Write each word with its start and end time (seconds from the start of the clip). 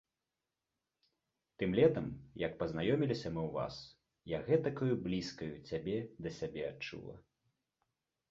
Тым 1.63 1.71
летам, 1.79 2.07
як 2.45 2.53
пазнаёміліся 2.61 3.29
мы 3.35 3.41
ў 3.45 3.51
вас, 3.57 3.75
я 4.35 4.39
гэтакаю 4.47 4.93
блізкаю 5.05 5.49
цябе 5.69 5.97
да 6.27 6.31
сябе 6.39 6.61
адчула. 6.71 7.15